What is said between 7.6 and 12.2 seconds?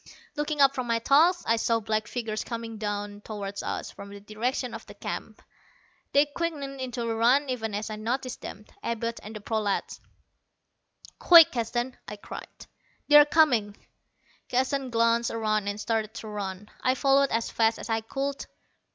as I noticed them Abud and the prolats. "Quick, Keston," I